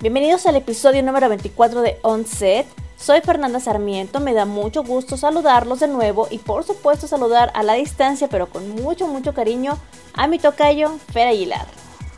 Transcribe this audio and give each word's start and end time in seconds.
Bienvenidos 0.00 0.46
al 0.46 0.54
episodio 0.54 1.02
número 1.02 1.28
24 1.28 1.82
de 1.82 1.98
On 2.02 2.24
Set. 2.24 2.66
Soy 2.96 3.20
Fernanda 3.20 3.58
Sarmiento, 3.58 4.20
me 4.20 4.32
da 4.32 4.44
mucho 4.44 4.84
gusto 4.84 5.16
saludarlos 5.16 5.80
de 5.80 5.88
nuevo 5.88 6.28
y 6.30 6.38
por 6.38 6.62
supuesto 6.62 7.08
saludar 7.08 7.50
a 7.52 7.64
la 7.64 7.74
distancia 7.74 8.28
pero 8.28 8.46
con 8.46 8.68
mucho 8.70 9.08
mucho 9.08 9.34
cariño 9.34 9.76
a 10.14 10.28
mi 10.28 10.38
tocayo 10.38 10.96
Fer 11.12 11.26
Aguilar. 11.26 11.66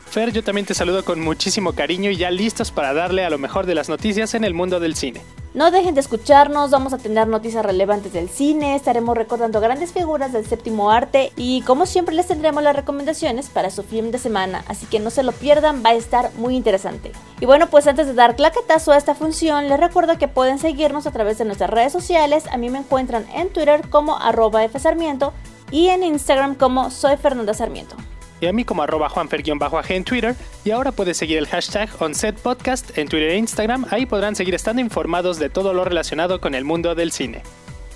Fer, 0.05 0.31
yo 0.31 0.43
también 0.43 0.67
te 0.67 0.75
saludo 0.75 1.03
con 1.03 1.21
muchísimo 1.21 1.73
cariño 1.73 2.11
y 2.11 2.17
ya 2.17 2.29
listos 2.29 2.69
para 2.69 2.93
darle 2.93 3.25
a 3.25 3.31
lo 3.31 3.39
mejor 3.39 3.65
de 3.65 3.73
las 3.73 3.89
noticias 3.89 4.35
en 4.35 4.43
el 4.43 4.53
mundo 4.53 4.79
del 4.79 4.95
cine. 4.95 5.21
No 5.53 5.69
dejen 5.69 5.95
de 5.95 5.99
escucharnos, 5.99 6.71
vamos 6.71 6.93
a 6.93 6.97
tener 6.97 7.27
noticias 7.27 7.65
relevantes 7.65 8.13
del 8.13 8.29
cine, 8.29 8.73
estaremos 8.73 9.17
recordando 9.17 9.59
grandes 9.59 9.91
figuras 9.91 10.31
del 10.31 10.45
séptimo 10.45 10.91
arte 10.91 11.33
y 11.35 11.61
como 11.63 11.85
siempre 11.85 12.15
les 12.15 12.27
tendremos 12.27 12.63
las 12.63 12.73
recomendaciones 12.73 13.49
para 13.49 13.69
su 13.69 13.83
film 13.83 14.11
de 14.11 14.17
semana, 14.17 14.63
así 14.69 14.85
que 14.85 15.01
no 15.01 15.09
se 15.09 15.23
lo 15.23 15.33
pierdan, 15.33 15.83
va 15.85 15.89
a 15.89 15.95
estar 15.95 16.31
muy 16.37 16.55
interesante. 16.55 17.11
Y 17.41 17.45
bueno, 17.45 17.67
pues 17.67 17.85
antes 17.87 18.07
de 18.07 18.13
dar 18.13 18.37
claquetazo 18.37 18.93
a 18.93 18.97
esta 18.97 19.13
función, 19.13 19.67
les 19.67 19.77
recuerdo 19.77 20.17
que 20.17 20.29
pueden 20.29 20.57
seguirnos 20.57 21.05
a 21.05 21.11
través 21.11 21.37
de 21.37 21.43
nuestras 21.43 21.69
redes 21.69 21.91
sociales, 21.91 22.45
a 22.49 22.55
mí 22.55 22.69
me 22.69 22.79
encuentran 22.79 23.25
en 23.35 23.49
Twitter 23.51 23.89
como 23.89 24.17
arroba 24.19 24.65
fsarmiento 24.69 25.33
y 25.69 25.89
en 25.89 26.03
Instagram 26.03 26.55
como 26.55 26.91
soy 26.91 27.17
Fernanda 27.17 27.53
Sarmiento 27.53 27.97
y 28.41 28.47
a 28.47 28.53
mí 28.53 28.65
como 28.65 28.81
arroba 28.81 29.07
juanfer-ag 29.07 29.91
en 29.91 30.03
Twitter. 30.03 30.35
Y 30.65 30.71
ahora 30.71 30.91
puedes 30.91 31.15
seguir 31.15 31.37
el 31.37 31.47
hashtag 31.47 31.89
OnSetPodcast 31.99 32.97
en 32.97 33.07
Twitter 33.07 33.29
e 33.29 33.37
Instagram. 33.37 33.85
Ahí 33.91 34.05
podrán 34.05 34.35
seguir 34.35 34.55
estando 34.55 34.81
informados 34.81 35.39
de 35.39 35.49
todo 35.49 35.73
lo 35.73 35.85
relacionado 35.85 36.41
con 36.41 36.55
el 36.55 36.65
mundo 36.65 36.95
del 36.95 37.11
cine. 37.11 37.43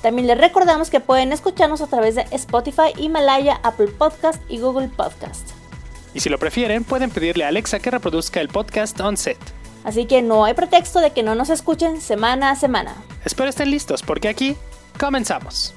También 0.01 0.27
les 0.27 0.37
recordamos 0.37 0.91
que 0.91 0.99
pueden 0.99 1.33
escucharnos 1.33 1.81
a 1.81 1.87
través 1.87 2.15
de 2.15 2.25
Spotify, 2.31 2.93
Himalaya, 2.95 3.59
Apple 3.63 3.87
Podcast 3.87 4.41
y 4.47 4.59
Google 4.59 4.87
Podcast. 4.87 5.49
Y 6.13 6.19
si 6.19 6.29
lo 6.29 6.37
prefieren, 6.37 6.83
pueden 6.83 7.09
pedirle 7.09 7.43
a 7.43 7.47
Alexa 7.47 7.79
que 7.79 7.91
reproduzca 7.91 8.39
el 8.39 8.47
podcast 8.47 8.99
OnSet. 9.01 9.37
Así 9.83 10.05
que 10.05 10.21
no 10.21 10.45
hay 10.45 10.53
pretexto 10.53 10.99
de 10.99 11.11
que 11.11 11.23
no 11.23 11.35
nos 11.35 11.49
escuchen 11.49 12.01
semana 12.01 12.51
a 12.51 12.55
semana. 12.55 12.95
Espero 13.25 13.49
estén 13.49 13.71
listos 13.71 14.01
porque 14.03 14.29
aquí 14.29 14.55
comenzamos. 14.99 15.75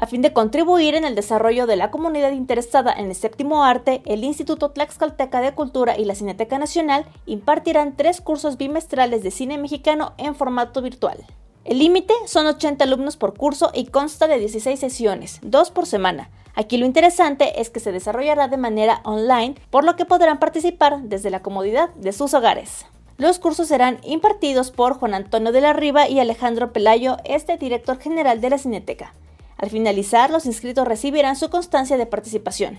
A 0.00 0.06
fin 0.06 0.22
de 0.22 0.32
contribuir 0.32 0.94
en 0.94 1.04
el 1.04 1.14
desarrollo 1.14 1.66
de 1.66 1.76
la 1.76 1.90
comunidad 1.90 2.32
interesada 2.32 2.90
en 2.90 3.08
el 3.08 3.14
séptimo 3.14 3.64
arte, 3.64 4.00
el 4.06 4.24
Instituto 4.24 4.70
Tlaxcalteca 4.70 5.42
de 5.42 5.52
Cultura 5.52 5.98
y 5.98 6.06
la 6.06 6.14
Cineteca 6.14 6.58
Nacional 6.58 7.04
impartirán 7.26 7.98
tres 7.98 8.22
cursos 8.22 8.56
bimestrales 8.56 9.22
de 9.22 9.30
cine 9.30 9.58
mexicano 9.58 10.14
en 10.16 10.34
formato 10.34 10.80
virtual. 10.80 11.18
El 11.66 11.80
límite 11.80 12.14
son 12.24 12.46
80 12.46 12.82
alumnos 12.82 13.18
por 13.18 13.36
curso 13.36 13.72
y 13.74 13.88
consta 13.88 14.26
de 14.26 14.38
16 14.38 14.80
sesiones, 14.80 15.38
dos 15.42 15.70
por 15.70 15.84
semana. 15.84 16.30
Aquí 16.54 16.78
lo 16.78 16.86
interesante 16.86 17.60
es 17.60 17.68
que 17.68 17.80
se 17.80 17.92
desarrollará 17.92 18.48
de 18.48 18.56
manera 18.56 19.02
online, 19.04 19.56
por 19.68 19.84
lo 19.84 19.96
que 19.96 20.06
podrán 20.06 20.38
participar 20.38 21.02
desde 21.02 21.28
la 21.28 21.42
comodidad 21.42 21.90
de 21.90 22.14
sus 22.14 22.32
hogares. 22.32 22.86
Los 23.18 23.38
cursos 23.38 23.68
serán 23.68 23.98
impartidos 24.02 24.70
por 24.70 24.94
Juan 24.94 25.12
Antonio 25.12 25.52
de 25.52 25.60
la 25.60 25.74
Riva 25.74 26.08
y 26.08 26.20
Alejandro 26.20 26.72
Pelayo, 26.72 27.18
este 27.26 27.58
director 27.58 27.98
general 27.98 28.40
de 28.40 28.48
la 28.48 28.56
Cineteca. 28.56 29.12
Al 29.60 29.68
finalizar, 29.68 30.30
los 30.30 30.46
inscritos 30.46 30.88
recibirán 30.88 31.36
su 31.36 31.50
constancia 31.50 31.98
de 31.98 32.06
participación. 32.06 32.78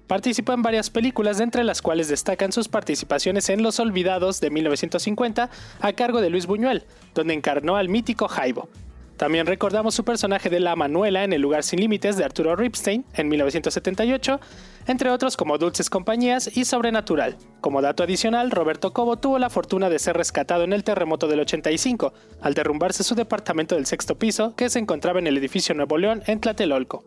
Participó 0.08 0.54
en 0.54 0.62
varias 0.62 0.90
películas, 0.90 1.40
entre 1.40 1.64
las 1.64 1.82
cuales 1.82 2.08
destacan 2.08 2.52
sus 2.52 2.68
participaciones 2.68 3.50
en 3.50 3.64
Los 3.64 3.80
Olvidados 3.80 4.42
de 4.42 4.50
1950 4.50 5.50
a 5.80 5.94
cargo 5.94 6.22
de 6.22 6.30
Luis 6.30 6.46
Buñuel, 6.46 6.86
donde 7.16 7.34
encarnó 7.34 7.78
al 7.78 7.90
mítico 7.90 8.28
Jaibo, 8.28 8.70
también 9.18 9.46
recordamos 9.46 9.94
su 9.94 10.04
personaje 10.04 10.50
de 10.50 10.60
La 10.60 10.76
Manuela 10.76 11.24
en 11.24 11.34
El 11.34 11.42
lugar 11.42 11.64
sin 11.64 11.80
límites 11.80 12.18
de 12.18 12.26
Arturo 12.26 12.56
Ripstein 12.56 13.06
en 13.14 13.30
1978, 13.30 14.40
entre 14.88 15.10
otros 15.10 15.38
como 15.38 15.58
Dulces 15.58 15.90
Compañías 15.90 16.56
y 16.56 16.66
Sobrenatural. 16.66 17.38
Como 17.62 17.82
dato 17.82 18.04
adicional, 18.04 18.52
Roberto 18.52 18.94
Cobo 18.94 19.18
tuvo 19.18 19.40
la 19.40 19.50
fortuna 19.50 19.90
de 19.90 20.00
ser 20.00 20.18
rescatado 20.18 20.64
en 20.64 20.74
el 20.74 20.84
terremoto 20.84 21.28
del 21.28 21.42
85, 21.42 22.14
al 22.42 22.54
derrumbarse 22.54 23.04
su 23.04 23.16
departamento 23.16 23.76
del 23.76 23.86
sexto 23.86 24.18
piso 24.18 24.56
que 24.56 24.70
se 24.70 24.80
encontraba 24.80 25.20
en 25.20 25.28
el 25.28 25.38
edificio 25.38 25.76
Nuevo 25.76 25.98
León 25.98 26.24
en 26.28 26.40
Tlatelolco. 26.40 27.04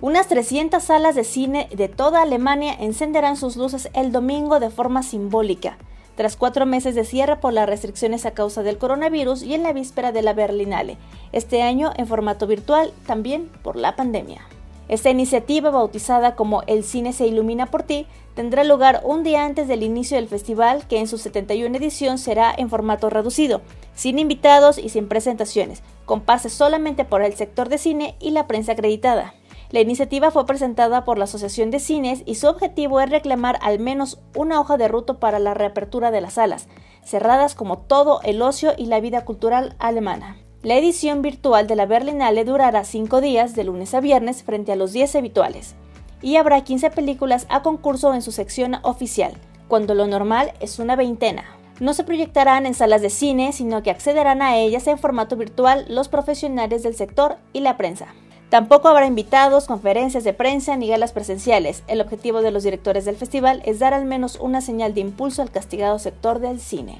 Unas 0.00 0.28
300 0.28 0.82
salas 0.82 1.16
de 1.16 1.24
cine 1.24 1.68
de 1.74 1.88
toda 1.88 2.22
Alemania 2.22 2.74
encenderán 2.78 3.36
sus 3.36 3.56
luces 3.56 3.90
el 3.94 4.12
domingo 4.12 4.60
de 4.60 4.70
forma 4.70 5.02
simbólica 5.02 5.78
tras 6.18 6.36
cuatro 6.36 6.66
meses 6.66 6.96
de 6.96 7.04
cierre 7.04 7.36
por 7.36 7.52
las 7.52 7.68
restricciones 7.68 8.26
a 8.26 8.32
causa 8.32 8.64
del 8.64 8.76
coronavirus 8.76 9.44
y 9.44 9.54
en 9.54 9.62
la 9.62 9.72
víspera 9.72 10.10
de 10.10 10.22
la 10.22 10.32
Berlinale, 10.32 10.98
este 11.30 11.62
año 11.62 11.92
en 11.96 12.08
formato 12.08 12.48
virtual 12.48 12.92
también 13.06 13.48
por 13.62 13.76
la 13.76 13.94
pandemia. 13.94 14.40
Esta 14.88 15.10
iniciativa, 15.10 15.68
bautizada 15.70 16.34
como 16.34 16.62
El 16.66 16.82
cine 16.82 17.12
se 17.12 17.26
ilumina 17.26 17.66
por 17.66 17.82
ti, 17.82 18.06
tendrá 18.34 18.64
lugar 18.64 19.02
un 19.04 19.22
día 19.22 19.44
antes 19.44 19.68
del 19.68 19.82
inicio 19.82 20.16
del 20.16 20.28
festival, 20.28 20.86
que 20.88 20.98
en 20.98 21.06
su 21.06 21.18
71 21.18 21.76
edición 21.76 22.16
será 22.16 22.54
en 22.56 22.70
formato 22.70 23.10
reducido, 23.10 23.60
sin 23.94 24.18
invitados 24.18 24.78
y 24.78 24.88
sin 24.88 25.06
presentaciones, 25.06 25.82
con 26.06 26.22
pases 26.22 26.54
solamente 26.54 27.04
por 27.04 27.22
el 27.22 27.34
sector 27.34 27.68
de 27.68 27.76
cine 27.76 28.16
y 28.18 28.30
la 28.30 28.46
prensa 28.46 28.72
acreditada. 28.72 29.34
La 29.70 29.80
iniciativa 29.80 30.30
fue 30.30 30.46
presentada 30.46 31.04
por 31.04 31.18
la 31.18 31.24
Asociación 31.24 31.70
de 31.70 31.80
Cines 31.80 32.22
y 32.24 32.36
su 32.36 32.46
objetivo 32.46 33.00
es 33.00 33.10
reclamar 33.10 33.58
al 33.60 33.78
menos 33.80 34.18
una 34.34 34.58
hoja 34.58 34.78
de 34.78 34.88
ruta 34.88 35.20
para 35.20 35.38
la 35.38 35.52
reapertura 35.52 36.10
de 36.10 36.22
las 36.22 36.34
salas, 36.34 36.68
cerradas 37.04 37.54
como 37.54 37.76
todo 37.76 38.20
el 38.22 38.40
ocio 38.40 38.72
y 38.78 38.86
la 38.86 39.00
vida 39.00 39.26
cultural 39.26 39.76
alemana. 39.78 40.38
La 40.64 40.74
edición 40.74 41.22
virtual 41.22 41.68
de 41.68 41.76
la 41.76 41.86
Berlinale 41.86 42.44
durará 42.44 42.82
cinco 42.82 43.20
días, 43.20 43.54
de 43.54 43.62
lunes 43.62 43.94
a 43.94 44.00
viernes, 44.00 44.42
frente 44.42 44.72
a 44.72 44.76
los 44.76 44.92
10 44.92 45.14
habituales, 45.14 45.76
y 46.20 46.34
habrá 46.34 46.64
15 46.64 46.90
películas 46.90 47.46
a 47.48 47.62
concurso 47.62 48.12
en 48.12 48.22
su 48.22 48.32
sección 48.32 48.78
oficial, 48.82 49.34
cuando 49.68 49.94
lo 49.94 50.08
normal 50.08 50.52
es 50.58 50.80
una 50.80 50.96
veintena. 50.96 51.44
No 51.78 51.94
se 51.94 52.02
proyectarán 52.02 52.66
en 52.66 52.74
salas 52.74 53.02
de 53.02 53.10
cine, 53.10 53.52
sino 53.52 53.84
que 53.84 53.92
accederán 53.92 54.42
a 54.42 54.56
ellas 54.56 54.88
en 54.88 54.98
formato 54.98 55.36
virtual 55.36 55.86
los 55.88 56.08
profesionales 56.08 56.82
del 56.82 56.96
sector 56.96 57.36
y 57.52 57.60
la 57.60 57.76
prensa. 57.76 58.08
Tampoco 58.48 58.88
habrá 58.88 59.06
invitados, 59.06 59.66
conferencias 59.66 60.24
de 60.24 60.32
prensa 60.32 60.74
ni 60.76 60.88
galas 60.88 61.12
presenciales. 61.12 61.84
El 61.86 62.00
objetivo 62.00 62.42
de 62.42 62.50
los 62.50 62.64
directores 62.64 63.04
del 63.04 63.14
festival 63.14 63.62
es 63.64 63.78
dar 63.78 63.94
al 63.94 64.06
menos 64.06 64.40
una 64.40 64.60
señal 64.60 64.92
de 64.92 65.02
impulso 65.02 65.40
al 65.40 65.52
castigado 65.52 66.00
sector 66.00 66.40
del 66.40 66.58
cine. 66.58 66.98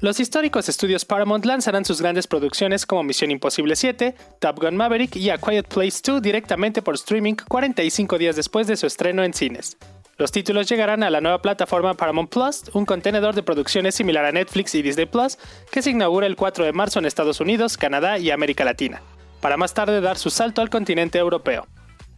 Los 0.00 0.18
históricos 0.18 0.68
estudios 0.68 1.04
Paramount 1.04 1.44
lanzarán 1.44 1.84
sus 1.84 2.02
grandes 2.02 2.26
producciones 2.26 2.84
como 2.84 3.04
Misión 3.04 3.30
Imposible 3.30 3.76
7, 3.76 4.14
Top 4.40 4.60
Gun 4.60 4.76
Maverick 4.76 5.14
y 5.16 5.30
A 5.30 5.38
Quiet 5.38 5.68
Place 5.68 6.00
2 6.04 6.20
directamente 6.20 6.82
por 6.82 6.96
streaming 6.96 7.34
45 7.34 8.18
días 8.18 8.34
después 8.34 8.66
de 8.66 8.76
su 8.76 8.86
estreno 8.86 9.22
en 9.22 9.32
cines. 9.32 9.76
Los 10.16 10.32
títulos 10.32 10.68
llegarán 10.68 11.02
a 11.04 11.10
la 11.10 11.20
nueva 11.20 11.40
plataforma 11.40 11.94
Paramount 11.94 12.30
Plus, 12.30 12.64
un 12.72 12.86
contenedor 12.86 13.34
de 13.34 13.42
producciones 13.44 13.94
similar 13.94 14.24
a 14.24 14.32
Netflix 14.32 14.74
y 14.74 14.82
Disney 14.82 15.06
Plus, 15.06 15.38
que 15.70 15.80
se 15.80 15.90
inaugura 15.90 16.26
el 16.26 16.36
4 16.36 16.64
de 16.64 16.72
marzo 16.72 16.98
en 16.98 17.06
Estados 17.06 17.40
Unidos, 17.40 17.76
Canadá 17.76 18.18
y 18.18 18.30
América 18.30 18.64
Latina, 18.64 19.00
para 19.40 19.56
más 19.56 19.74
tarde 19.74 20.00
dar 20.00 20.18
su 20.18 20.30
salto 20.30 20.60
al 20.60 20.70
continente 20.70 21.18
europeo. 21.18 21.66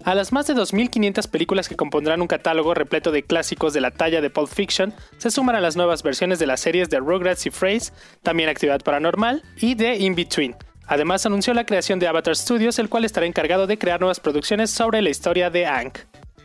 A 0.04 0.14
las 0.14 0.32
más 0.32 0.46
de 0.46 0.54
2.500 0.54 1.28
películas 1.28 1.68
que 1.68 1.76
compondrán 1.76 2.20
un 2.20 2.28
catálogo 2.28 2.74
repleto 2.74 3.10
de 3.10 3.24
clásicos 3.24 3.72
de 3.72 3.80
la 3.80 3.90
talla 3.90 4.20
de 4.20 4.30
Pulp 4.30 4.48
Fiction, 4.48 4.94
se 5.18 5.30
suman 5.30 5.60
las 5.60 5.76
nuevas 5.76 6.02
versiones 6.02 6.38
de 6.38 6.46
las 6.46 6.60
series 6.60 6.88
de 6.90 6.98
Rugrats 6.98 7.46
y 7.46 7.50
Phrase, 7.50 7.92
también 8.22 8.48
Actividad 8.48 8.80
Paranormal, 8.80 9.42
y 9.56 9.74
de 9.74 9.96
In 9.96 10.14
Between. 10.14 10.54
Además 10.86 11.26
anunció 11.26 11.54
la 11.54 11.66
creación 11.66 11.98
de 11.98 12.06
Avatar 12.06 12.36
Studios, 12.36 12.78
el 12.78 12.88
cual 12.88 13.04
estará 13.04 13.26
encargado 13.26 13.66
de 13.66 13.78
crear 13.78 13.98
nuevas 13.98 14.20
producciones 14.20 14.70
sobre 14.70 15.02
la 15.02 15.10
historia 15.10 15.50
de 15.50 15.66
Aang. 15.66 15.92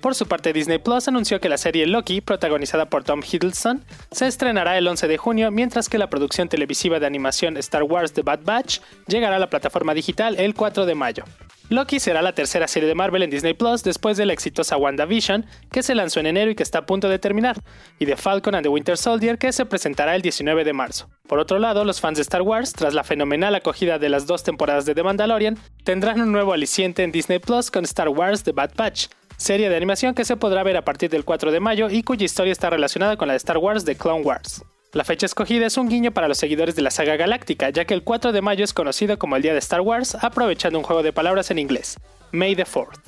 Por 0.02 0.16
su 0.16 0.26
parte, 0.26 0.52
Disney 0.52 0.80
Plus 0.80 1.08
anunció 1.08 1.40
que 1.40 1.48
la 1.48 1.60
serie 1.60 1.86
Loki, 1.86 2.22
protagonizada 2.22 2.90
por 2.90 3.04
Tom 3.04 3.22
Hiddleston, 3.22 3.86
se 4.10 4.26
estrenará 4.26 4.80
el 4.80 4.88
11 4.88 5.08
de 5.08 5.18
junio, 5.18 5.52
mientras 5.52 5.90
que 5.90 6.00
la 6.00 6.10
producción 6.10 6.50
televisiva 6.50 7.00
de 7.00 7.06
animación 7.06 7.56
Star 7.58 7.84
Wars 7.84 8.14
The 8.14 8.24
Bad 8.24 8.40
Batch 8.44 8.80
llegará 9.06 9.36
a 9.36 9.40
la 9.40 9.52
plataforma 9.52 9.94
digital 9.94 10.40
el 10.40 10.56
4 10.56 10.88
de 10.88 10.96
mayo. 10.96 11.24
Loki 11.72 12.02
será 12.02 12.22
la 12.22 12.36
tercera 12.36 12.68
serie 12.68 12.90
de 12.90 12.96
Marvel 12.96 13.24
en 13.24 13.30
Disney 13.30 13.54
Plus 13.54 13.82
después 13.82 14.18
de 14.18 14.26
la 14.26 14.34
exitosa 14.34 14.76
WandaVision, 14.76 15.46
que 15.72 15.84
se 15.84 15.96
lanzó 15.96 16.20
en 16.20 16.28
enero 16.28 16.52
y 16.52 16.56
que 16.56 16.64
está 16.64 16.80
a 16.80 16.86
punto 16.86 17.08
de 17.08 17.18
terminar, 17.18 17.56
y 17.98 18.04
de 18.04 18.18
Falcon 18.18 18.56
and 18.56 18.64
the 18.64 18.68
Winter 18.68 18.98
Soldier, 18.98 19.38
que 19.38 19.54
se 19.54 19.66
presentará 19.66 20.18
el 20.18 20.22
19 20.22 20.66
de 20.66 20.74
marzo. 20.74 21.10
Por 21.30 21.40
otro 21.40 21.60
lado, 21.60 21.86
los 21.86 22.02
fans 22.02 22.18
de 22.18 22.24
Star 22.24 22.42
Wars, 22.42 22.74
tras 22.74 22.94
la 22.94 23.06
fenomenal 23.06 23.56
acogida 23.56 24.00
de 24.00 24.10
las 24.10 24.28
dos 24.28 24.44
temporadas 24.44 24.86
de 24.86 24.96
The 24.96 25.04
Mandalorian, 25.04 25.58
tendrán 25.86 26.20
un 26.20 26.34
nuevo 26.34 26.52
aliciente 26.52 27.04
en 27.04 27.14
Disney 27.14 27.40
Plus 27.40 27.72
con 27.72 27.86
Star 27.86 28.10
Wars 28.10 28.44
The 28.44 28.52
Bad 28.52 28.72
Batch, 28.76 29.08
serie 29.38 29.70
de 29.70 29.78
animación 29.78 30.14
que 30.14 30.26
se 30.26 30.36
podrá 30.36 30.64
ver 30.64 30.76
a 30.76 30.84
partir 30.84 31.10
del 31.10 31.24
4 31.24 31.54
de 31.54 31.62
mayo 31.62 31.90
y 31.90 32.04
cuya 32.04 32.26
historia 32.26 32.52
está 32.52 32.70
relacionada 32.70 33.16
con 33.16 33.30
la 33.30 33.34
de 33.34 33.38
Star 33.38 33.60
Wars 33.60 33.86
de 33.86 33.96
Clone 33.96 34.24
Wars. 34.24 34.62
La 34.94 35.06
fecha 35.06 35.26
escogida 35.26 35.68
es 35.68 35.78
un 35.78 35.88
guiño 35.88 36.12
para 36.12 36.28
los 36.28 36.38
seguidores 36.38 36.76
de 36.76 36.82
la 36.82 36.92
saga 36.92 37.16
galáctica, 37.16 37.70
ya 37.70 37.86
que 37.86 37.94
el 37.94 38.04
4 38.04 38.34
de 38.34 38.42
mayo 38.42 38.66
es 38.66 38.74
conocido 38.74 39.18
como 39.18 39.38
el 39.38 39.42
Día 39.42 39.54
de 39.54 39.60
Star 39.60 39.80
Wars, 39.80 40.18
aprovechando 40.22 40.78
un 40.78 40.84
juego 40.84 41.02
de 41.02 41.14
palabras 41.14 41.50
en 41.50 41.60
inglés, 41.60 41.98
May 42.34 42.58
the 42.58 42.66
4th. 42.66 43.00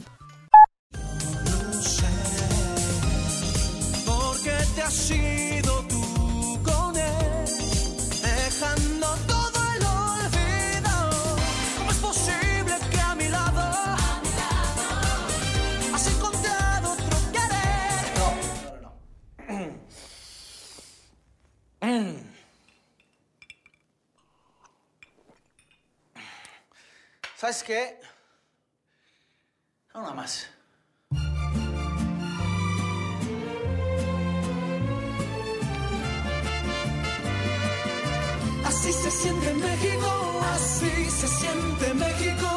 ¿Sabes 27.63 27.98
qué? 29.94 29.98
Una 29.98 30.13
más. 30.13 30.50
Así 38.65 38.92
se 38.92 39.12
siente 39.12 39.54
México, 39.54 40.42
así 40.54 41.06
se 41.06 41.27
siente 41.27 41.94
México. 41.94 42.48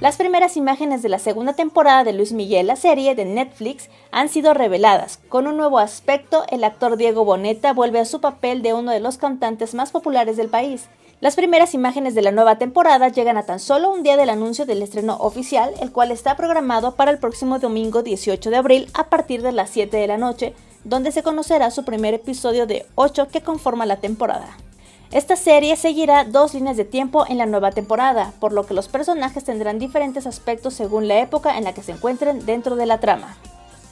Las 0.00 0.16
primeras 0.16 0.56
imágenes 0.56 1.02
de 1.02 1.08
la 1.08 1.18
segunda 1.18 1.54
temporada 1.54 2.04
de 2.04 2.12
Luis 2.12 2.32
Miguel, 2.32 2.68
la 2.68 2.76
serie 2.76 3.14
de 3.14 3.24
Netflix, 3.24 3.90
han 4.12 4.28
sido 4.28 4.54
reveladas. 4.54 5.18
Con 5.28 5.46
un 5.46 5.56
nuevo 5.56 5.78
aspecto, 5.78 6.44
el 6.50 6.64
actor 6.64 6.96
Diego 6.96 7.24
Boneta 7.24 7.72
vuelve 7.72 7.98
a 7.98 8.04
su 8.04 8.20
papel 8.20 8.62
de 8.62 8.74
uno 8.74 8.92
de 8.92 9.00
los 9.00 9.18
cantantes 9.18 9.74
más 9.74 9.90
populares 9.90 10.36
del 10.36 10.48
país. 10.48 10.88
Las 11.20 11.36
primeras 11.36 11.74
imágenes 11.74 12.14
de 12.14 12.22
la 12.22 12.32
nueva 12.32 12.56
temporada 12.56 13.08
llegan 13.08 13.36
a 13.36 13.42
tan 13.42 13.60
solo 13.60 13.92
un 13.92 14.02
día 14.02 14.16
del 14.16 14.30
anuncio 14.30 14.64
del 14.64 14.82
estreno 14.82 15.18
oficial, 15.20 15.74
el 15.82 15.92
cual 15.92 16.12
está 16.12 16.34
programado 16.34 16.94
para 16.94 17.10
el 17.10 17.18
próximo 17.18 17.58
domingo 17.58 18.02
18 18.02 18.48
de 18.48 18.56
abril 18.56 18.90
a 18.94 19.10
partir 19.10 19.42
de 19.42 19.52
las 19.52 19.68
7 19.68 19.98
de 19.98 20.06
la 20.06 20.16
noche, 20.16 20.54
donde 20.84 21.12
se 21.12 21.22
conocerá 21.22 21.70
su 21.70 21.84
primer 21.84 22.14
episodio 22.14 22.66
de 22.66 22.86
8 22.94 23.28
que 23.28 23.42
conforma 23.42 23.84
la 23.84 23.96
temporada. 23.96 24.56
Esta 25.12 25.36
serie 25.36 25.76
seguirá 25.76 26.24
dos 26.24 26.54
líneas 26.54 26.78
de 26.78 26.86
tiempo 26.86 27.26
en 27.28 27.36
la 27.36 27.44
nueva 27.44 27.72
temporada, 27.72 28.32
por 28.40 28.52
lo 28.52 28.64
que 28.64 28.72
los 28.72 28.88
personajes 28.88 29.44
tendrán 29.44 29.78
diferentes 29.78 30.26
aspectos 30.26 30.72
según 30.72 31.06
la 31.06 31.20
época 31.20 31.58
en 31.58 31.64
la 31.64 31.74
que 31.74 31.82
se 31.82 31.92
encuentren 31.92 32.46
dentro 32.46 32.76
de 32.76 32.86
la 32.86 32.98
trama. 32.98 33.36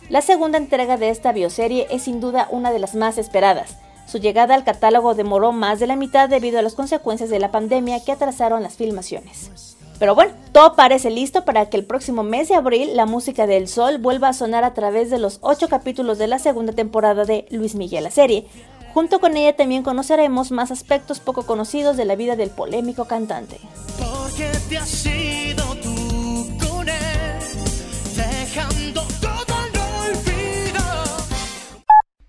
La 0.08 0.22
segunda 0.22 0.56
entrega 0.56 0.96
de 0.96 1.10
esta 1.10 1.32
bioserie 1.32 1.88
es 1.90 2.04
sin 2.04 2.20
duda 2.20 2.48
una 2.50 2.70
de 2.70 2.78
las 2.78 2.94
más 2.94 3.18
esperadas, 3.18 3.76
su 4.08 4.18
llegada 4.18 4.54
al 4.54 4.64
catálogo 4.64 5.14
demoró 5.14 5.52
más 5.52 5.80
de 5.80 5.86
la 5.86 5.94
mitad 5.94 6.30
debido 6.30 6.58
a 6.58 6.62
las 6.62 6.74
consecuencias 6.74 7.28
de 7.28 7.38
la 7.38 7.50
pandemia 7.50 8.02
que 8.02 8.12
atrasaron 8.12 8.62
las 8.62 8.74
filmaciones. 8.74 9.76
Pero 9.98 10.14
bueno, 10.14 10.32
todo 10.52 10.74
parece 10.74 11.10
listo 11.10 11.44
para 11.44 11.68
que 11.68 11.76
el 11.76 11.84
próximo 11.84 12.22
mes 12.22 12.48
de 12.48 12.54
abril 12.54 12.96
la 12.96 13.04
música 13.04 13.46
del 13.46 13.68
sol 13.68 13.98
vuelva 13.98 14.28
a 14.28 14.32
sonar 14.32 14.64
a 14.64 14.72
través 14.72 15.10
de 15.10 15.18
los 15.18 15.38
ocho 15.42 15.68
capítulos 15.68 16.16
de 16.16 16.28
la 16.28 16.38
segunda 16.38 16.72
temporada 16.72 17.24
de 17.24 17.46
Luis 17.50 17.74
Miguel 17.74 18.04
la 18.04 18.10
serie. 18.10 18.46
Junto 18.94 19.20
con 19.20 19.36
ella 19.36 19.54
también 19.54 19.82
conoceremos 19.82 20.52
más 20.52 20.70
aspectos 20.70 21.20
poco 21.20 21.44
conocidos 21.44 21.98
de 21.98 22.06
la 22.06 22.16
vida 22.16 22.34
del 22.34 22.48
polémico 22.48 23.04
cantante. 23.04 23.58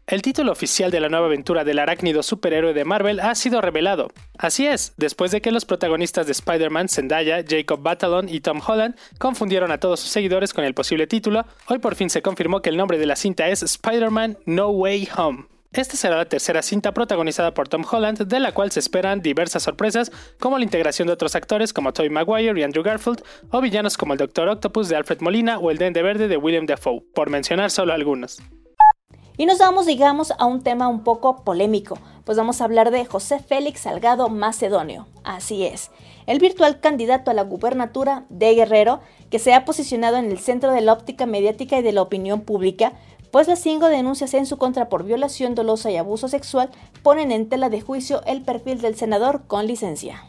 El 0.09 0.23
título 0.23 0.51
oficial 0.51 0.89
de 0.89 0.99
la 0.99 1.07
nueva 1.07 1.27
aventura 1.27 1.63
del 1.63 1.77
arácnido 1.77 2.23
superhéroe 2.23 2.73
de 2.73 2.83
Marvel 2.83 3.19
ha 3.19 3.35
sido 3.35 3.61
revelado. 3.61 4.07
Así 4.39 4.65
es, 4.65 4.95
después 4.97 5.29
de 5.29 5.39
que 5.39 5.51
los 5.51 5.65
protagonistas 5.65 6.25
de 6.25 6.31
Spider-Man, 6.31 6.89
Zendaya, 6.89 7.43
Jacob 7.47 7.83
Batalon 7.83 8.27
y 8.27 8.39
Tom 8.39 8.59
Holland 8.65 8.95
confundieron 9.19 9.71
a 9.71 9.77
todos 9.77 9.99
sus 9.99 10.09
seguidores 10.09 10.51
con 10.51 10.63
el 10.63 10.73
posible 10.73 11.05
título, 11.05 11.45
hoy 11.67 11.77
por 11.77 11.93
fin 11.93 12.09
se 12.09 12.23
confirmó 12.23 12.63
que 12.63 12.71
el 12.71 12.77
nombre 12.77 12.97
de 12.97 13.05
la 13.05 13.15
cinta 13.15 13.49
es 13.49 13.61
Spider-Man 13.61 14.39
No 14.47 14.69
Way 14.69 15.09
Home. 15.15 15.45
Esta 15.73 15.95
será 15.95 16.17
la 16.17 16.25
tercera 16.25 16.63
cinta 16.63 16.91
protagonizada 16.91 17.53
por 17.53 17.67
Tom 17.67 17.85
Holland, 17.87 18.25
de 18.25 18.39
la 18.39 18.51
cual 18.51 18.71
se 18.71 18.79
esperan 18.79 19.21
diversas 19.21 19.61
sorpresas, 19.61 20.11
como 20.39 20.57
la 20.57 20.63
integración 20.63 21.05
de 21.05 21.13
otros 21.13 21.35
actores 21.35 21.71
como 21.71 21.93
Tobey 21.93 22.09
Maguire 22.09 22.59
y 22.59 22.63
Andrew 22.63 22.83
Garfield, 22.83 23.21
o 23.51 23.61
villanos 23.61 23.95
como 23.95 24.13
el 24.13 24.17
Doctor 24.17 24.49
Octopus 24.49 24.89
de 24.89 24.95
Alfred 24.95 25.21
Molina 25.21 25.59
o 25.59 25.69
el 25.69 25.77
Dende 25.77 26.01
Verde 26.01 26.27
de 26.27 26.37
William 26.37 26.65
Dafoe, 26.65 27.03
por 27.13 27.29
mencionar 27.29 27.69
solo 27.69 27.93
algunos. 27.93 28.41
Y 29.39 29.45
nos 29.45 29.59
vamos, 29.59 29.85
digamos, 29.85 30.33
a 30.37 30.45
un 30.45 30.63
tema 30.63 30.89
un 30.89 31.05
poco 31.05 31.45
polémico, 31.45 31.97
pues 32.25 32.37
vamos 32.37 32.59
a 32.59 32.65
hablar 32.65 32.91
de 32.91 33.05
José 33.05 33.39
Félix 33.39 33.79
Salgado 33.79 34.27
Macedonio. 34.27 35.07
Así 35.23 35.63
es, 35.63 35.91
el 36.27 36.39
virtual 36.39 36.81
candidato 36.81 37.31
a 37.31 37.33
la 37.33 37.43
gubernatura 37.43 38.25
de 38.27 38.53
Guerrero, 38.53 38.99
que 39.31 39.39
se 39.39 39.53
ha 39.53 39.63
posicionado 39.63 40.17
en 40.17 40.29
el 40.29 40.39
centro 40.39 40.73
de 40.73 40.81
la 40.81 40.91
óptica 40.91 41.25
mediática 41.25 41.79
y 41.79 41.83
de 41.83 41.93
la 41.93 42.01
opinión 42.01 42.41
pública, 42.41 42.91
pues 43.31 43.47
las 43.47 43.59
cinco 43.59 43.87
denuncias 43.87 44.33
en 44.33 44.45
su 44.45 44.57
contra 44.57 44.89
por 44.89 45.05
violación 45.05 45.55
dolosa 45.55 45.89
y 45.89 45.95
abuso 45.95 46.27
sexual 46.27 46.69
ponen 47.01 47.31
en 47.31 47.47
tela 47.47 47.69
de 47.69 47.79
juicio 47.79 48.21
el 48.25 48.41
perfil 48.41 48.81
del 48.81 48.97
senador 48.97 49.43
con 49.47 49.67
licencia. 49.67 50.21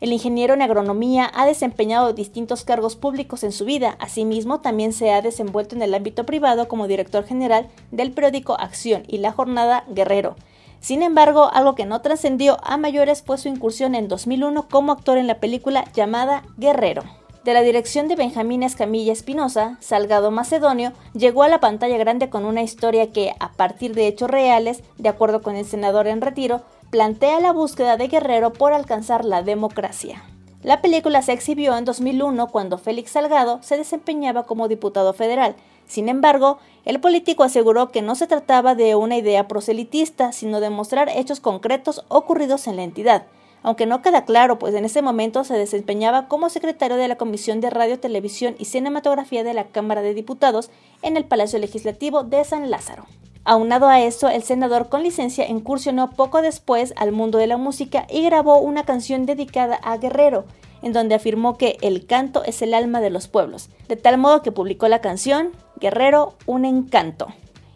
El 0.00 0.12
ingeniero 0.12 0.54
en 0.54 0.62
agronomía 0.62 1.28
ha 1.34 1.44
desempeñado 1.44 2.12
distintos 2.12 2.62
cargos 2.62 2.94
públicos 2.94 3.42
en 3.42 3.50
su 3.50 3.64
vida, 3.64 3.96
asimismo 3.98 4.60
también 4.60 4.92
se 4.92 5.10
ha 5.10 5.22
desenvuelto 5.22 5.74
en 5.74 5.82
el 5.82 5.92
ámbito 5.92 6.24
privado 6.24 6.68
como 6.68 6.86
director 6.86 7.24
general 7.24 7.68
del 7.90 8.12
periódico 8.12 8.54
Acción 8.60 9.02
y 9.08 9.18
La 9.18 9.32
Jornada 9.32 9.84
Guerrero. 9.88 10.36
Sin 10.80 11.02
embargo, 11.02 11.50
algo 11.52 11.74
que 11.74 11.84
no 11.84 12.00
trascendió 12.00 12.58
a 12.62 12.76
mayores 12.76 13.22
fue 13.22 13.38
su 13.38 13.48
incursión 13.48 13.96
en 13.96 14.06
2001 14.06 14.68
como 14.68 14.92
actor 14.92 15.18
en 15.18 15.26
la 15.26 15.40
película 15.40 15.84
llamada 15.92 16.44
Guerrero. 16.56 17.02
De 17.42 17.54
la 17.54 17.62
dirección 17.62 18.08
de 18.08 18.14
Benjamín 18.14 18.62
Escamilla 18.62 19.12
Espinosa, 19.12 19.78
Salgado 19.80 20.30
Macedonio 20.30 20.92
llegó 21.14 21.42
a 21.42 21.48
la 21.48 21.60
pantalla 21.60 21.96
grande 21.96 22.28
con 22.28 22.44
una 22.44 22.62
historia 22.62 23.10
que, 23.10 23.32
a 23.40 23.52
partir 23.52 23.94
de 23.94 24.06
hechos 24.06 24.30
reales, 24.30 24.82
de 24.98 25.08
acuerdo 25.08 25.40
con 25.40 25.56
el 25.56 25.64
senador 25.64 26.06
en 26.08 26.20
retiro, 26.20 26.62
plantea 26.90 27.40
la 27.40 27.52
búsqueda 27.52 27.96
de 27.96 28.08
Guerrero 28.08 28.52
por 28.52 28.72
alcanzar 28.72 29.24
la 29.24 29.42
democracia. 29.42 30.24
La 30.62 30.80
película 30.80 31.22
se 31.22 31.32
exhibió 31.32 31.76
en 31.76 31.84
2001 31.84 32.48
cuando 32.48 32.78
Félix 32.78 33.12
Salgado 33.12 33.62
se 33.62 33.76
desempeñaba 33.76 34.44
como 34.44 34.68
diputado 34.68 35.12
federal. 35.12 35.54
Sin 35.86 36.08
embargo, 36.08 36.58
el 36.84 37.00
político 37.00 37.44
aseguró 37.44 37.90
que 37.90 38.02
no 38.02 38.14
se 38.14 38.26
trataba 38.26 38.74
de 38.74 38.94
una 38.94 39.16
idea 39.16 39.48
proselitista, 39.48 40.32
sino 40.32 40.60
de 40.60 40.70
mostrar 40.70 41.08
hechos 41.10 41.40
concretos 41.40 42.04
ocurridos 42.08 42.66
en 42.66 42.76
la 42.76 42.82
entidad, 42.82 43.26
aunque 43.62 43.86
no 43.86 44.02
queda 44.02 44.24
claro, 44.24 44.58
pues 44.58 44.74
en 44.74 44.84
ese 44.84 45.02
momento 45.02 45.44
se 45.44 45.54
desempeñaba 45.54 46.28
como 46.28 46.48
secretario 46.48 46.96
de 46.96 47.08
la 47.08 47.16
Comisión 47.16 47.60
de 47.60 47.70
Radio, 47.70 47.98
Televisión 47.98 48.54
y 48.58 48.66
Cinematografía 48.66 49.44
de 49.44 49.54
la 49.54 49.68
Cámara 49.68 50.02
de 50.02 50.14
Diputados 50.14 50.70
en 51.02 51.16
el 51.16 51.24
Palacio 51.24 51.58
Legislativo 51.58 52.22
de 52.22 52.44
San 52.44 52.70
Lázaro. 52.70 53.06
Aunado 53.50 53.88
a 53.88 54.02
esto, 54.02 54.28
el 54.28 54.42
senador 54.42 54.90
con 54.90 55.02
licencia 55.02 55.48
incursionó 55.48 56.10
poco 56.10 56.42
después 56.42 56.92
al 56.98 57.12
mundo 57.12 57.38
de 57.38 57.46
la 57.46 57.56
música 57.56 58.06
y 58.10 58.22
grabó 58.24 58.58
una 58.58 58.84
canción 58.84 59.24
dedicada 59.24 59.76
a 59.76 59.96
Guerrero, 59.96 60.44
en 60.82 60.92
donde 60.92 61.14
afirmó 61.14 61.56
que 61.56 61.78
el 61.80 62.04
canto 62.04 62.44
es 62.44 62.60
el 62.60 62.74
alma 62.74 63.00
de 63.00 63.08
los 63.08 63.26
pueblos, 63.26 63.70
de 63.88 63.96
tal 63.96 64.18
modo 64.18 64.42
que 64.42 64.52
publicó 64.52 64.86
la 64.88 65.00
canción 65.00 65.52
Guerrero, 65.80 66.34
un 66.44 66.66
encanto. 66.66 67.28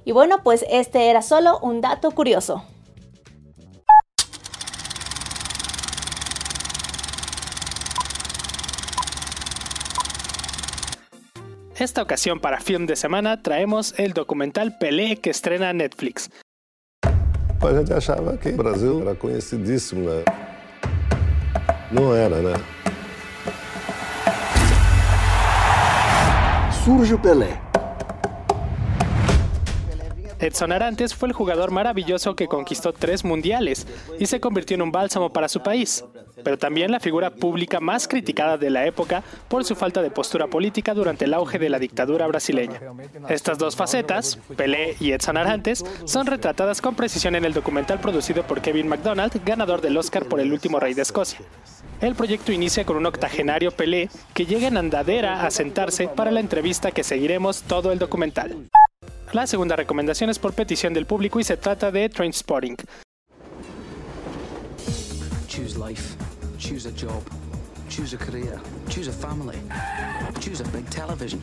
Y 0.04 0.12
bueno, 0.12 0.42
pues 0.42 0.66
este 0.68 1.08
era 1.08 1.22
solo 1.22 1.58
un 1.60 1.80
dato 1.80 2.10
curioso. 2.10 2.64
Esta 11.82 12.00
ocasión 12.00 12.38
para 12.38 12.60
Film 12.60 12.86
de 12.86 12.94
Semana 12.94 13.42
traemos 13.42 13.92
el 13.98 14.12
documental 14.12 14.78
Pelé 14.78 15.16
que 15.16 15.30
estrena 15.30 15.72
Netflix. 15.72 16.30
A 17.02 17.76
gente 17.76 17.92
achava 17.92 18.38
que 18.38 18.50
o 18.50 18.56
Brasil 18.56 19.02
era 19.02 19.16
conhecidíssimo, 19.16 20.08
né? 20.08 20.22
Não 21.90 22.14
era, 22.14 22.40
né? 22.40 22.54
Surge 26.84 27.14
o 27.14 27.18
Pelé. 27.18 27.71
Edson 30.42 30.72
Arantes 30.72 31.14
fue 31.14 31.28
el 31.28 31.34
jugador 31.34 31.70
maravilloso 31.70 32.34
que 32.34 32.48
conquistó 32.48 32.92
tres 32.92 33.24
mundiales 33.24 33.86
y 34.18 34.26
se 34.26 34.40
convirtió 34.40 34.74
en 34.74 34.82
un 34.82 34.90
bálsamo 34.90 35.32
para 35.32 35.48
su 35.48 35.62
país, 35.62 36.04
pero 36.42 36.58
también 36.58 36.90
la 36.90 36.98
figura 36.98 37.30
pública 37.30 37.78
más 37.78 38.08
criticada 38.08 38.58
de 38.58 38.68
la 38.68 38.84
época 38.84 39.22
por 39.46 39.64
su 39.64 39.76
falta 39.76 40.02
de 40.02 40.10
postura 40.10 40.48
política 40.48 40.94
durante 40.94 41.26
el 41.26 41.34
auge 41.34 41.60
de 41.60 41.70
la 41.70 41.78
dictadura 41.78 42.26
brasileña. 42.26 42.80
Estas 43.28 43.56
dos 43.56 43.76
facetas, 43.76 44.36
Pelé 44.56 44.96
y 44.98 45.12
Edson 45.12 45.36
Arantes, 45.36 45.84
son 46.06 46.26
retratadas 46.26 46.80
con 46.80 46.96
precisión 46.96 47.36
en 47.36 47.44
el 47.44 47.54
documental 47.54 48.00
producido 48.00 48.42
por 48.42 48.60
Kevin 48.60 48.88
MacDonald, 48.88 49.44
ganador 49.44 49.80
del 49.80 49.96
Oscar 49.96 50.26
por 50.26 50.40
El 50.40 50.52
último 50.52 50.80
rey 50.80 50.94
de 50.94 51.02
Escocia. 51.02 51.38
El 52.00 52.16
proyecto 52.16 52.50
inicia 52.50 52.84
con 52.84 52.96
un 52.96 53.06
octogenario 53.06 53.70
Pelé 53.70 54.10
que 54.34 54.44
llega 54.44 54.66
en 54.66 54.76
andadera 54.76 55.46
a 55.46 55.52
sentarse 55.52 56.08
para 56.08 56.32
la 56.32 56.40
entrevista 56.40 56.90
que 56.90 57.04
seguiremos 57.04 57.62
todo 57.62 57.92
el 57.92 58.00
documental. 58.00 58.56
La 59.32 59.46
segunda 59.46 59.76
recomendación 59.76 60.28
es 60.28 60.38
por 60.38 60.52
petición 60.52 60.92
del 60.92 61.06
público 61.06 61.40
y 61.40 61.44
se 61.44 61.56
trata 61.56 61.90
de 61.90 62.10
Trainspotting. 62.10 62.76
Choose 65.48 65.78
life. 65.78 66.16
Choose 66.58 66.86
a 66.86 66.92
job. 66.92 67.22
Choose 67.88 68.14
a 68.14 68.18
career. 68.18 68.60
Choose 68.90 69.08
a 69.08 69.12
family. 69.12 69.56
Choose 70.38 70.60
a 70.60 70.68
big 70.68 70.84
television. 70.90 71.40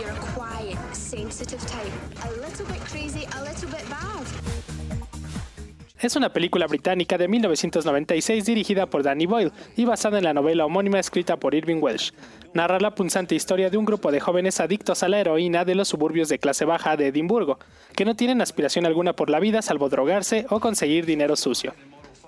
You're 0.00 0.10
a 0.10 0.18
quiet, 0.34 0.76
sensitive 0.92 1.64
type. 1.64 1.92
A 2.24 2.30
little 2.40 2.66
bit 2.66 2.80
crazy, 2.86 3.28
a 3.38 3.44
little 3.44 3.68
bit 3.68 3.88
bad. 3.88 4.85
Es 5.98 6.14
una 6.14 6.30
película 6.30 6.66
británica 6.66 7.16
de 7.16 7.26
1996 7.26 8.44
dirigida 8.44 8.84
por 8.84 9.02
Danny 9.02 9.24
Boyle 9.24 9.52
y 9.76 9.86
basada 9.86 10.18
en 10.18 10.24
la 10.24 10.34
novela 10.34 10.66
homónima 10.66 10.98
escrita 10.98 11.38
por 11.38 11.54
Irving 11.54 11.80
Welsh. 11.80 12.12
Narra 12.52 12.78
la 12.78 12.94
punzante 12.94 13.34
historia 13.34 13.70
de 13.70 13.78
un 13.78 13.86
grupo 13.86 14.12
de 14.12 14.20
jóvenes 14.20 14.60
adictos 14.60 15.02
a 15.02 15.08
la 15.08 15.20
heroína 15.20 15.64
de 15.64 15.74
los 15.74 15.88
suburbios 15.88 16.28
de 16.28 16.38
clase 16.38 16.66
baja 16.66 16.98
de 16.98 17.06
Edimburgo, 17.06 17.58
que 17.94 18.04
no 18.04 18.14
tienen 18.14 18.42
aspiración 18.42 18.84
alguna 18.84 19.14
por 19.14 19.30
la 19.30 19.40
vida 19.40 19.62
salvo 19.62 19.88
drogarse 19.88 20.44
o 20.50 20.60
conseguir 20.60 21.06
dinero 21.06 21.34
sucio. 21.34 21.72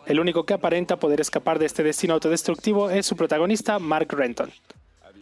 El 0.07 0.19
único 0.19 0.47
que 0.47 0.55
aparenta 0.55 0.97
poder 0.97 1.21
escapar 1.21 1.59
de 1.59 1.67
este 1.67 1.83
destino 1.83 2.15
autodestructivo 2.15 2.89
es 2.89 3.05
su 3.05 3.17
protagonista, 3.17 3.79
Mark 3.79 4.09
Renton. 4.11 4.51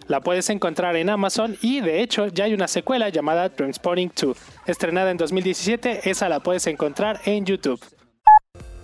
La 0.07 0.21
puedes 0.21 0.49
encontrar 0.51 0.95
en 0.95 1.11
Amazon 1.11 1.57
y 1.63 1.81
de 1.81 2.01
hecho 2.01 2.29
ya 2.29 2.45
hay 2.45 2.55
una 2.55 2.69
secuela 2.69 3.09
llamada 3.09 3.49
Transporting 3.49 4.11
2, 4.15 4.37
estrenada 4.67 5.11
en 5.11 5.17
2017, 5.17 6.09
esa 6.09 6.29
la 6.29 6.39
puedes 6.39 6.69
encontrar 6.69 7.21
en 7.25 7.45
YouTube. 7.45 7.81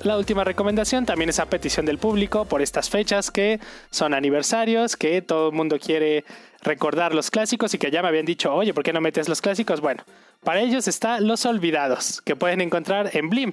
La 0.04 0.18
última 0.18 0.42
recomendación 0.42 1.06
también 1.06 1.30
es 1.30 1.38
a 1.38 1.46
petición 1.46 1.86
del 1.86 1.96
público 1.96 2.44
por 2.44 2.60
estas 2.60 2.90
fechas 2.90 3.30
que 3.30 3.60
son 3.90 4.14
aniversarios, 4.14 4.96
que 4.96 5.22
todo 5.22 5.50
el 5.50 5.54
mundo 5.54 5.78
quiere 5.78 6.24
recordar 6.60 7.14
los 7.14 7.30
clásicos 7.30 7.72
y 7.72 7.78
que 7.78 7.92
ya 7.92 8.02
me 8.02 8.08
habían 8.08 8.24
dicho, 8.24 8.52
oye, 8.52 8.74
¿por 8.74 8.82
qué 8.82 8.92
no 8.92 9.00
metes 9.00 9.28
los 9.28 9.40
clásicos? 9.40 9.80
Bueno, 9.80 10.02
para 10.42 10.60
ellos 10.60 10.88
está 10.88 11.20
Los 11.20 11.46
Olvidados, 11.46 12.20
que 12.22 12.34
pueden 12.34 12.60
encontrar 12.60 13.10
en 13.16 13.30
Blim. 13.30 13.52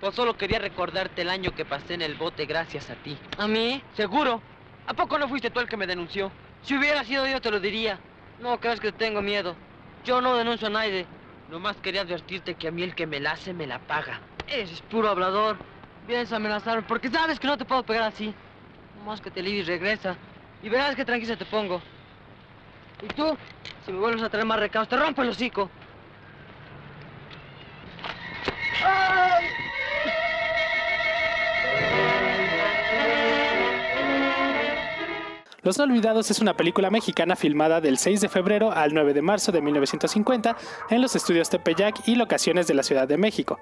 Pues 0.00 0.16
solo 0.16 0.36
quería 0.36 0.58
recordarte 0.58 1.22
el 1.22 1.28
año 1.28 1.54
que 1.54 1.64
pasé 1.64 1.94
en 1.94 2.02
el 2.02 2.16
bote 2.16 2.44
gracias 2.46 2.90
a 2.90 2.96
ti. 2.96 3.16
¿A 3.38 3.46
mí? 3.46 3.80
Seguro. 3.96 4.42
¿A 4.88 4.94
poco 4.94 5.16
no 5.16 5.28
fuiste 5.28 5.50
tú 5.50 5.60
el 5.60 5.68
que 5.68 5.76
me 5.76 5.86
denunció? 5.86 6.32
Si 6.62 6.76
hubiera 6.76 7.04
sido 7.04 7.28
yo 7.28 7.40
te 7.40 7.52
lo 7.52 7.60
diría. 7.60 8.00
No 8.40 8.58
creas 8.58 8.80
que 8.80 8.90
tengo 8.90 9.22
miedo. 9.22 9.54
Yo 10.04 10.20
no 10.20 10.36
denuncio 10.36 10.66
a 10.66 10.70
nadie. 10.70 11.06
Nomás 11.52 11.76
quería 11.76 12.00
advertirte 12.00 12.54
que 12.54 12.66
a 12.66 12.72
mí 12.72 12.82
el 12.82 12.96
que 12.96 13.06
me 13.06 13.20
la 13.20 13.32
hace 13.32 13.52
me 13.52 13.68
la 13.68 13.78
paga. 13.78 14.20
Eres 14.48 14.80
puro 14.82 15.08
hablador. 15.08 15.56
Vienes 16.06 16.32
a 16.32 16.36
amenazarme 16.36 16.82
porque 16.82 17.08
sabes 17.08 17.38
que 17.38 17.46
no 17.46 17.56
te 17.56 17.64
puedo 17.64 17.82
pegar 17.82 18.04
así. 18.04 18.34
Nomás 18.98 19.20
que 19.20 19.30
te 19.30 19.42
libres, 19.42 19.66
regresa. 19.66 20.16
Y 20.62 20.68
verás 20.68 20.94
qué 20.94 21.04
tranquila 21.04 21.36
te 21.36 21.44
pongo. 21.44 21.80
Y 23.02 23.06
tú, 23.08 23.36
si 23.84 23.92
me 23.92 23.98
vuelves 23.98 24.22
a 24.22 24.28
traer 24.28 24.46
más 24.46 24.60
recados, 24.60 24.88
te 24.88 24.96
rompo 24.96 25.22
el 25.22 25.30
hocico. 25.30 25.68
Los 35.64 35.78
Olvidados 35.78 36.28
es 36.32 36.40
una 36.40 36.56
película 36.56 36.90
mexicana 36.90 37.36
filmada 37.36 37.80
del 37.80 37.96
6 37.96 38.20
de 38.20 38.28
febrero 38.28 38.72
al 38.72 38.92
9 38.92 39.14
de 39.14 39.22
marzo 39.22 39.52
de 39.52 39.62
1950 39.62 40.56
en 40.90 41.00
los 41.00 41.14
estudios 41.14 41.50
Tepeyac 41.50 42.08
y 42.08 42.16
locaciones 42.16 42.66
de 42.66 42.74
la 42.74 42.82
Ciudad 42.82 43.06
de 43.06 43.16
México. 43.16 43.60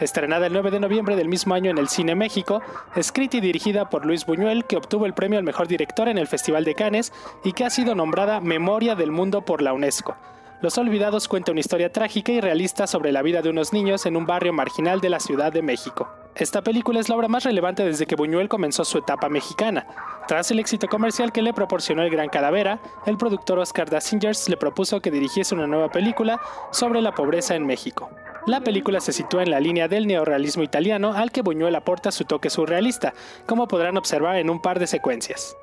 Estrenada 0.00 0.46
el 0.46 0.52
9 0.52 0.70
de 0.70 0.78
noviembre 0.78 1.16
del 1.16 1.28
mismo 1.28 1.54
año 1.54 1.70
en 1.70 1.78
el 1.78 1.88
Cine 1.88 2.14
México, 2.14 2.62
escrita 2.94 3.38
y 3.38 3.40
dirigida 3.40 3.90
por 3.90 4.06
Luis 4.06 4.26
Buñuel, 4.26 4.64
que 4.64 4.76
obtuvo 4.76 5.06
el 5.06 5.14
premio 5.14 5.38
al 5.38 5.44
mejor 5.44 5.66
director 5.66 6.08
en 6.08 6.18
el 6.18 6.28
Festival 6.28 6.64
de 6.64 6.76
Cannes 6.76 7.12
y 7.44 7.52
que 7.52 7.64
ha 7.64 7.70
sido 7.70 7.96
nombrada 7.96 8.40
Memoria 8.40 8.94
del 8.94 9.10
Mundo 9.10 9.42
por 9.42 9.60
la 9.60 9.72
UNESCO. 9.72 10.16
Los 10.60 10.78
Olvidados 10.78 11.26
cuenta 11.26 11.52
una 11.52 11.60
historia 11.60 11.92
trágica 11.92 12.32
y 12.32 12.40
realista 12.40 12.86
sobre 12.86 13.12
la 13.12 13.22
vida 13.22 13.42
de 13.42 13.50
unos 13.50 13.72
niños 13.72 14.06
en 14.06 14.16
un 14.16 14.26
barrio 14.26 14.52
marginal 14.52 15.00
de 15.00 15.10
la 15.10 15.20
Ciudad 15.20 15.52
de 15.52 15.62
México. 15.62 16.08
Esta 16.38 16.62
película 16.62 17.00
es 17.00 17.08
la 17.08 17.16
obra 17.16 17.26
más 17.26 17.42
relevante 17.42 17.84
desde 17.84 18.06
que 18.06 18.14
Buñuel 18.14 18.48
comenzó 18.48 18.84
su 18.84 18.98
etapa 18.98 19.28
mexicana. 19.28 19.88
Tras 20.28 20.52
el 20.52 20.60
éxito 20.60 20.86
comercial 20.86 21.32
que 21.32 21.42
le 21.42 21.52
proporcionó 21.52 22.02
el 22.02 22.10
Gran 22.10 22.28
Calavera, 22.28 22.80
el 23.06 23.16
productor 23.16 23.58
Oscar 23.58 23.90
Dasingers 23.90 24.48
le 24.48 24.56
propuso 24.56 25.00
que 25.00 25.10
dirigiese 25.10 25.56
una 25.56 25.66
nueva 25.66 25.90
película 25.90 26.40
sobre 26.70 27.02
la 27.02 27.12
pobreza 27.12 27.56
en 27.56 27.66
México. 27.66 28.08
La 28.46 28.60
película 28.60 29.00
se 29.00 29.12
sitúa 29.12 29.42
en 29.42 29.50
la 29.50 29.58
línea 29.58 29.88
del 29.88 30.06
neorrealismo 30.06 30.62
italiano 30.62 31.12
al 31.12 31.32
que 31.32 31.42
Buñuel 31.42 31.74
aporta 31.74 32.12
su 32.12 32.24
toque 32.24 32.50
surrealista, 32.50 33.14
como 33.46 33.66
podrán 33.66 33.96
observar 33.96 34.36
en 34.36 34.48
un 34.48 34.62
par 34.62 34.78
de 34.78 34.86
secuencias. 34.86 35.56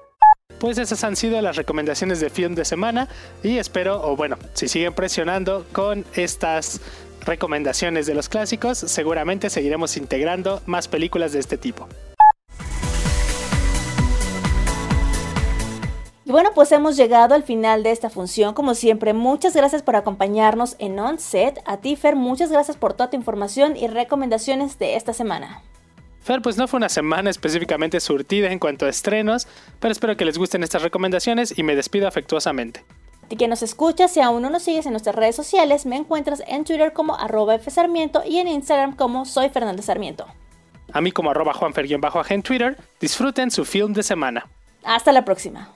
Pues 0.60 0.78
esas 0.78 1.04
han 1.04 1.16
sido 1.16 1.42
las 1.42 1.58
recomendaciones 1.58 2.20
de 2.20 2.30
film 2.30 2.56
de 2.56 2.66
semana 2.66 3.10
y 3.44 3.58
espero, 3.58 4.02
o 4.02 4.16
bueno, 4.16 4.38
si 4.54 4.68
siguen 4.68 4.94
presionando 4.94 5.66
con 5.74 6.06
estas 6.16 6.82
recomendaciones 7.26 8.06
de 8.06 8.14
los 8.14 8.30
clásicos, 8.30 8.78
seguramente 8.78 9.50
seguiremos 9.50 9.98
integrando 9.98 10.62
más 10.66 10.88
películas 10.88 11.34
de 11.34 11.40
este 11.40 11.58
tipo. 11.58 11.88
Y 16.28 16.32
bueno, 16.32 16.50
pues 16.56 16.72
hemos 16.72 16.98
llegado 16.98 17.36
al 17.36 17.44
final 17.44 17.84
de 17.84 17.92
esta 17.92 18.10
función. 18.10 18.56
Como 18.56 18.74
siempre, 18.74 19.14
muchas 19.14 19.56
gracias 19.56 19.84
por 19.84 19.96
acompañarnos 19.96 20.76
en 20.80 21.00
Onset. 21.00 21.62
A 21.66 21.78
ti, 21.78 21.96
Fer, 21.96 22.16
muchas 22.16 22.52
gracias 22.52 22.78
por 22.78 22.94
toda 22.94 23.12
tu 23.12 23.16
información 23.16 23.78
y 23.78 23.88
recomendaciones 23.88 24.80
de 24.80 24.96
esta 24.96 25.14
semana. 25.14 25.62
Fer, 26.22 26.42
pues 26.42 26.58
no 26.58 26.68
fue 26.68 26.78
una 26.78 26.90
semana 26.90 27.30
específicamente 27.30 28.00
surtida 28.00 28.52
en 28.52 28.58
cuanto 28.58 28.88
a 28.88 28.90
estrenos, 28.90 29.48
pero 29.80 29.92
espero 29.92 30.18
que 30.18 30.26
les 30.26 30.40
gusten 30.40 30.64
estas 30.64 30.82
recomendaciones 30.82 31.56
y 31.56 31.62
me 31.62 31.76
despido 31.76 32.08
afectuosamente. 32.08 32.84
Y 33.30 33.38
que 33.38 33.48
nos 33.48 33.64
escuchas, 33.64 34.12
si 34.12 34.22
aún 34.22 34.42
no 34.42 34.50
nos 34.50 34.64
sigues 34.64 34.86
en 34.86 34.92
nuestras 34.92 35.16
redes 35.16 35.36
sociales, 35.36 35.86
me 35.86 35.96
encuentras 35.96 36.44
en 36.48 36.64
Twitter 36.64 36.94
como 36.94 37.16
arroba 37.16 37.58
fsarmiento 37.58 38.22
y 38.26 38.38
en 38.38 38.48
Instagram 38.48 38.96
como 38.96 39.26
soy 39.26 39.50
Fernanda 39.50 39.82
Sarmiento. 39.82 40.28
A 40.94 41.02
mí 41.02 41.12
como 41.12 41.32
arroba 41.32 41.54
juanfer-bajo 41.54 42.24
en 42.30 42.44
Twitter, 42.44 42.78
disfruten 43.00 43.52
su 43.52 43.66
film 43.66 43.94
de 43.94 44.04
semana. 44.04 44.48
Hasta 44.84 45.12
la 45.12 45.26
próxima. 45.26 45.70